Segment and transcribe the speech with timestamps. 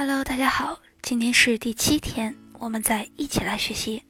[0.00, 4.02] Hello，大家好，今天是第七天，我们再一起来学习。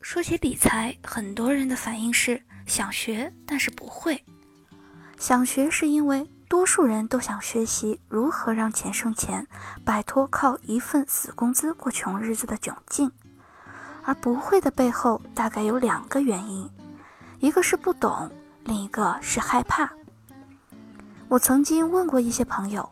[0.00, 4.24] 说起理财，很多人的反应是想学，但是不会。
[5.20, 9.46] 想学是因为多数人都想学习如何让钱生钱，
[9.84, 13.12] 摆脱靠一份死工资过穷日子的窘境。
[14.02, 16.68] 而不会的背后，大概有两个原因，
[17.38, 18.28] 一个是不懂，
[18.64, 19.88] 另一个是害怕。
[21.28, 22.90] 我曾经问过一些朋友。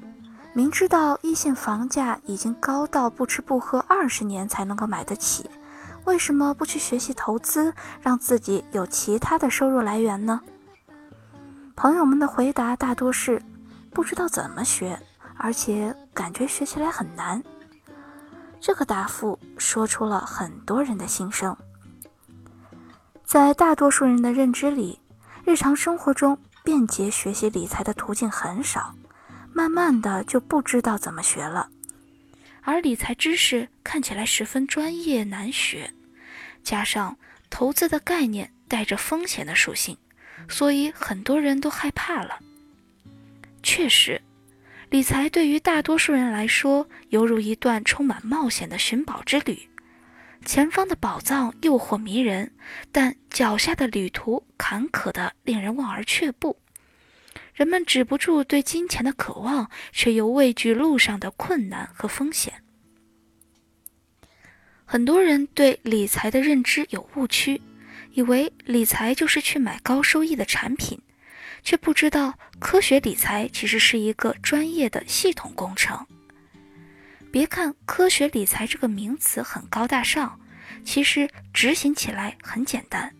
[0.54, 5.48] 明知道一线房价已经高到不吃不喝二十年才能够买得起，
[6.04, 10.40] 为什么不去学习投资，让自己有其他的收入来源呢？
[11.74, 13.42] 朋友们的回答大多是
[13.94, 15.00] 不知道怎么学，
[15.38, 17.42] 而且感觉学起来很难。
[18.60, 21.56] 这个答复说出了很多人的心声。
[23.24, 25.00] 在大多数人的认知里，
[25.44, 28.94] 日常生活中便捷学习理财的途径很少。
[29.54, 31.68] 慢慢的就不知道怎么学了，
[32.62, 35.92] 而理财知识看起来十分专业难学，
[36.64, 37.16] 加上
[37.50, 39.96] 投资的概念带着风险的属性，
[40.48, 42.38] 所以很多人都害怕了。
[43.62, 44.20] 确实，
[44.90, 49.68] 理财对于大多数人来说犹如一段充满冒险的寻宝之旅，
[50.44, 52.52] 前方的宝藏诱惑迷人，
[52.90, 56.56] 但脚下的旅途坎坷的令人望而却步。
[57.52, 62.54] 人们止不住对金钱的渴望，却又畏惧路上的困难和风险。
[64.84, 67.60] 很多人对理财的认知有误区，
[68.12, 71.00] 以为理财就是去买高收益的产品，
[71.62, 76.06] 却不知道科学理财其实是一个专业的系统工程。
[77.30, 80.38] 别看科学理财这个名词很高大上，
[80.84, 83.14] 其实执行起来很简单，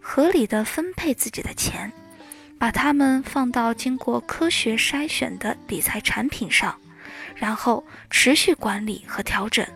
[0.00, 1.92] 合理的分配自己的钱。
[2.58, 6.78] 把它们放到经过科学筛选的理财产品上，
[7.34, 9.66] 然后持续管理和调整，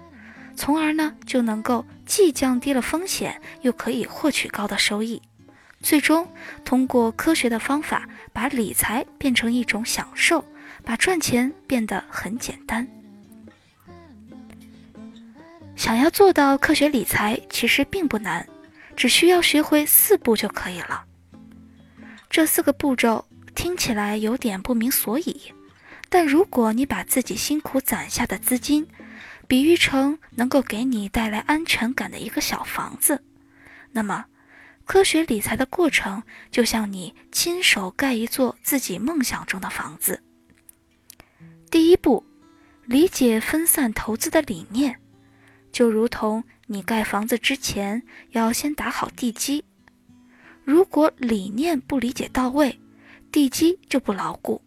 [0.56, 5.20] 从而呢就能够既降低了风险，又可以获取高的收益。
[5.82, 6.28] 最终
[6.64, 10.44] 通过科学的方法，把理财变成一种享受，
[10.84, 12.86] 把赚钱变得很简单。
[15.76, 18.46] 想要做到科学理财，其实并不难，
[18.94, 21.04] 只需要学会四步就可以了。
[22.30, 23.26] 这四个步骤
[23.56, 25.52] 听起来有点不明所以，
[26.08, 28.86] 但如果你把自己辛苦攒下的资金
[29.48, 33.24] 比喻成能够给你带来安全感的一个小房子，
[33.90, 34.26] 那么
[34.84, 40.22] 科学理财的过程就像你亲手盖一座自己梦想中的房子。
[41.68, 42.24] 第一步，
[42.84, 45.00] 理解分散投资的理念，
[45.72, 49.64] 就如同你盖房子之前要先打好地基。
[50.64, 52.78] 如果理念不理解到位，
[53.32, 54.62] 地基就不牢固，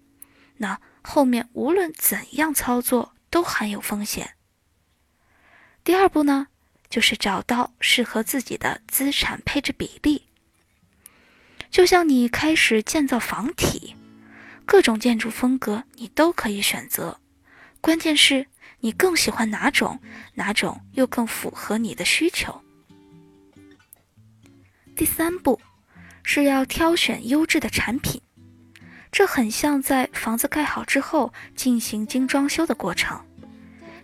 [0.58, 4.36] 那后面无论怎样操作都含有风险。
[5.84, 6.48] 第二步呢，
[6.90, 10.28] 就是找到适合自己的资产配置比例。
[11.70, 13.96] 就像你开始建造房体，
[14.66, 17.20] 各种建筑风格你都可以选择，
[17.82, 18.48] 关键是
[18.80, 20.00] 你更喜欢哪种，
[20.36, 22.62] 哪种又更符合你的需求。
[24.96, 25.60] 第三步。
[26.24, 28.22] 是要挑选优质的产品，
[29.12, 33.20] 这很像在房子盖好之后进行精装修的过程。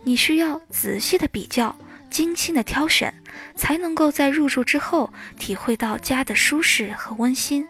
[0.04, 1.76] 你需要仔细的比较，
[2.10, 3.14] 精心的挑选，
[3.56, 7.68] 才能够在入住之后体会到家的舒适和温馨。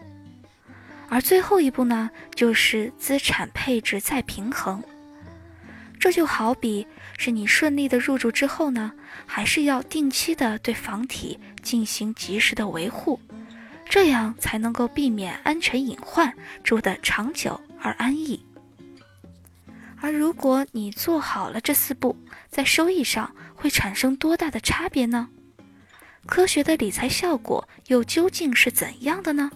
[1.08, 4.82] 而最后一步呢，就是资产配置再平衡。
[5.98, 6.86] 这就好比
[7.18, 8.92] 是你顺利的入住之后呢，
[9.26, 13.20] 还是要定期的对房体进行及时的维护。
[13.90, 18.40] 这样才能够避免安全隐患，住得长久而安逸。
[20.00, 22.16] 而如果你做好了这四步，
[22.48, 25.28] 在收益上会产生多大的差别呢？
[26.24, 29.50] 科学的理财效果又究竟是怎样的呢？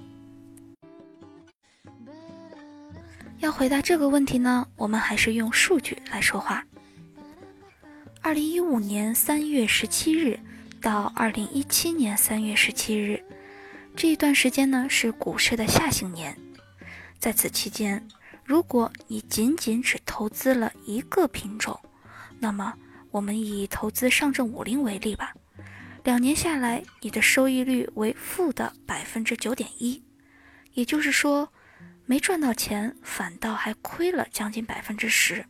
[3.38, 6.66] 要回答这个问题呢，我们还是用数据来说话。
[8.20, 10.40] 二零一五年三月十七日
[10.80, 13.22] 到二零一七年三月十七日。
[13.96, 16.36] 这一段时间呢是股市的下行年，
[17.18, 18.06] 在此期间，
[18.44, 21.78] 如果你仅仅只投资了一个品种，
[22.40, 22.74] 那么
[23.12, 25.32] 我们以投资上证五零为例吧，
[26.02, 30.02] 两年下来，你的收益率为负的百分之九点一，
[30.72, 31.52] 也就是说，
[32.04, 35.46] 没赚到钱，反倒还亏了将近百分之十。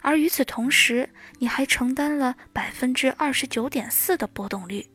[0.00, 4.86] 而与此同时，你还承担了百分之二十九点四的波动率，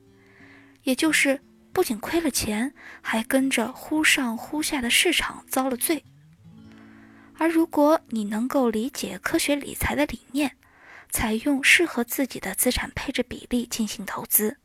[0.84, 1.42] 也就是。
[1.74, 6.04] 不仅亏了钱，还跟着忽上忽下的市场遭了罪。
[7.38, 10.58] 而如果你能够理解科学理财的理念，
[11.10, 14.58] 采用适合自己的资产配置比例进行投资，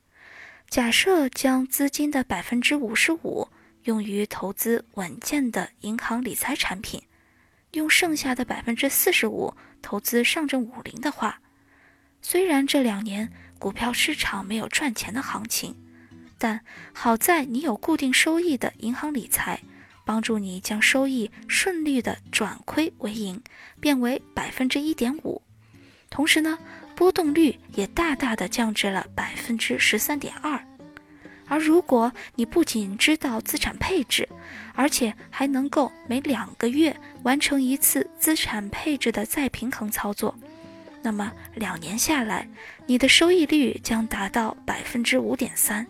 [0.69, 3.49] 假设将资金的百分之五十五
[3.85, 7.03] 用于投资稳健的银行理财产品，
[7.73, 11.41] 用剩下的百分之四十五投资上证五零的话，
[12.20, 15.76] 虽然这两年股票市场没有赚钱的行情，
[16.38, 16.61] 但
[16.93, 19.61] 好在你有固定收益的银行理财，
[20.05, 23.43] 帮助你将收益顺利的转亏为盈，
[23.81, 25.43] 变为百分之一点五。
[26.11, 26.59] 同时呢，
[26.94, 30.62] 波动率也大大的降至了百分之十三点二。
[31.49, 34.29] 而如果你不仅知道资产配置，
[34.75, 40.37] 而且还能够每两个月完成一次资产配置的再平衡操作，
[41.03, 42.49] 那么两年下来，
[42.87, 45.87] 你的收益率将达到百分之五点三，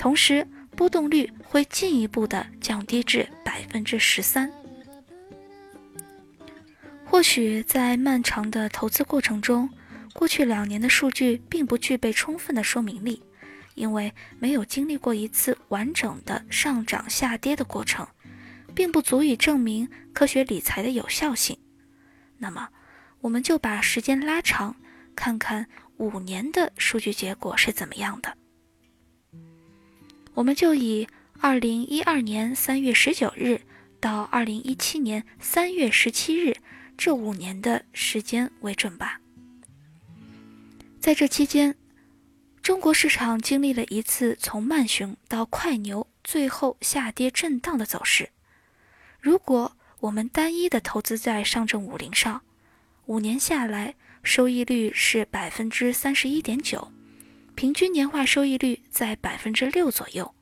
[0.00, 4.50] 同时波动率会进一步的降低至百分之十三。
[7.04, 9.68] 或许在漫长的投资过程中，
[10.14, 13.22] 过去两年的数据并不具备充分的说明力，
[13.74, 18.08] 因为没有经历过一次完整的上涨下跌的过程，
[18.74, 21.58] 并不足以证明科学理财的有效性。
[22.38, 22.70] 那么，
[23.20, 24.76] 我们就把时间拉长，
[25.14, 25.66] 看看
[25.98, 28.39] 五年的数据结果是怎么样的。
[30.34, 31.06] 我们就以
[31.40, 33.60] 二零一二年三月十九日
[34.00, 36.56] 到二零一七年三月十七日。
[36.96, 39.22] 这五年的时间为准吧。
[41.00, 41.74] 在这期间，
[42.60, 48.28] 中国市场经历了一次从慢熊到快牛，最后下跌震荡的走势。
[49.18, 52.42] 如果我们单一的投资在上证五零上，
[53.06, 56.92] 五年下来收益率是百分之三十一点九，
[57.60, 60.34] 平均年化收益率在百分之六左右，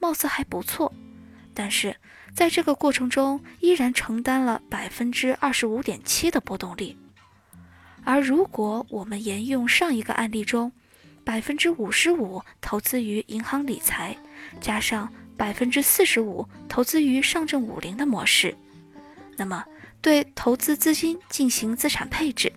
[0.00, 0.92] 貌似还不错。
[1.54, 1.94] 但是，
[2.34, 6.96] 在这个过程中，依然承担了百分之二十五点七的波动率。
[8.02, 10.72] 而如果我们沿用上一个案例中，
[11.22, 14.16] 百分之五十五投资于银行理财，
[14.60, 18.56] 加上百分之四十五投资于上证五零的模式，
[19.36, 19.64] 那么
[20.02, 22.52] 对投资资金进行资产配置，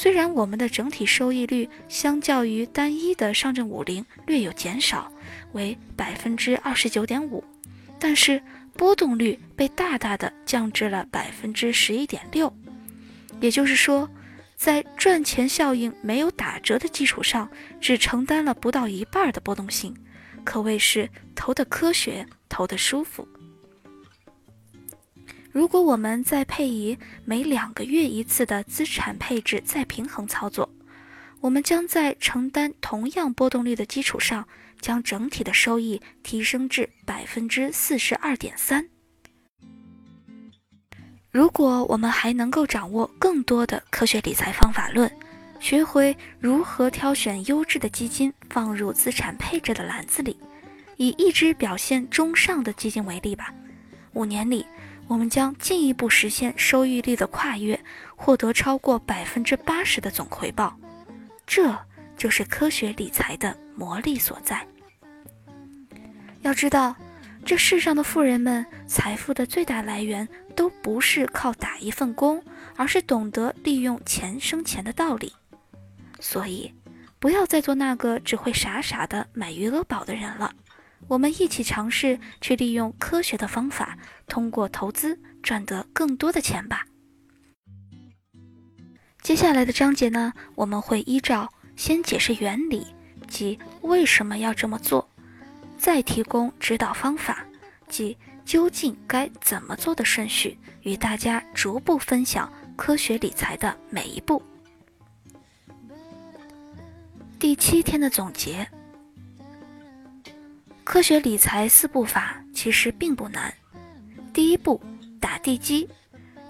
[0.00, 5.12] 虽然我们的整体收益率相较于单一的上证五零略有减少，
[5.54, 7.42] 为百分之二十九点五。
[7.98, 8.40] 但是
[8.74, 12.56] 波动率被大大的降至了百分之十一点六，
[13.40, 14.08] 也就是说，
[14.54, 19.92] 在赚钱效应没有打折的基础上，只承担了不到一半的波动性，
[20.44, 23.26] 可谓是投的科学，投的舒服。
[25.50, 30.68] 如果我们再配以每两个月一次的资产配置再平衡操作，
[31.40, 34.46] 我们将在承担同样波动率的基础上。
[34.80, 38.88] 将整体的收益提升至百分之四十二点三。
[41.32, 45.10] 如果我们还能够掌握更多的科学理财方法论，
[45.58, 50.36] 学会如何挑选优质的基金放入资产配置的篮子里，
[50.96, 53.52] 以一只表现中上的基金为例吧，
[54.12, 54.64] 五年里
[55.08, 57.80] 我们将进一步实现收益率的跨越，
[58.14, 60.78] 获得超过百分之八十的总回报。
[61.46, 61.76] 这
[62.16, 63.56] 就是科学理财的。
[63.78, 64.66] 魔力所在。
[66.42, 66.96] 要知道，
[67.44, 72.42] 这世上的富人们财富的最大来源都不是靠打一份工，
[72.74, 75.32] 而是懂得利用钱生钱的道理。
[76.18, 76.74] 所以，
[77.20, 80.52] 不要再做那个只会傻傻的买余额宝的人了。
[81.08, 86.86] 我们一起尝试去利用科学的方法，通过投资赚得更多的钱吧。
[89.22, 92.86] 接下来的章节呢，我们会依照先解释原理。
[93.26, 95.06] 即为什么要这么做，
[95.76, 97.44] 再提供指导方法，
[97.86, 104.42] 即究竟该怎么做的顺序，与大家逐步分享科学理财的每一步。
[107.38, 108.66] 第七天的总结：
[110.90, 113.52] 科学理财四步法其实并不难。
[114.32, 114.80] 第一步，
[115.20, 115.86] 打地基，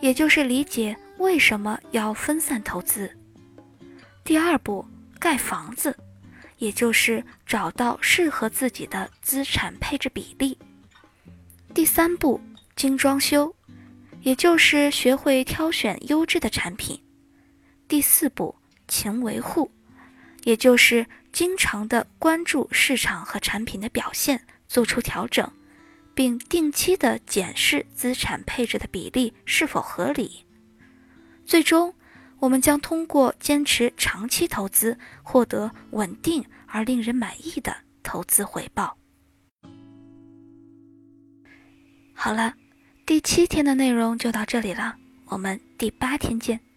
[0.00, 3.10] 也就是理解为什么要分散投资。
[4.22, 4.86] 第二步，
[5.18, 5.98] 盖房子。
[6.58, 10.56] 也就是找到适合自己的资产配置比例。
[11.74, 12.40] 第三步，
[12.76, 13.52] 精装修，
[14.22, 17.00] 也就是学会挑选优质的产品。
[17.88, 18.54] 第四步，
[18.86, 19.68] 勤维护，
[20.44, 25.50] 也就是经常的关注市场和产品的表现，做出调整，
[26.14, 30.44] 并定期的检视资产配置的比例是否合理。
[31.44, 31.94] 最终。
[32.40, 38.96] 我们将通过坚持长期投资，获得稳定而令人满意的投资回报。
[42.14, 42.54] 好了，
[43.04, 46.67] 第七天的内容就到这里了，我们第八天见。